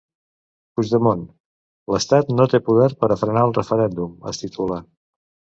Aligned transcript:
Puigdemont: 0.79 1.21
l’estat 1.95 2.33
no 2.39 2.49
té 2.55 2.63
poder 2.71 2.89
per 3.05 3.13
a 3.17 3.21
frenar 3.25 3.47
el 3.51 3.55
referèndum, 3.61 4.17
es 4.33 4.43
titula. 4.47 4.83